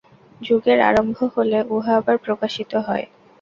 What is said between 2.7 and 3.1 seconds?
হয়।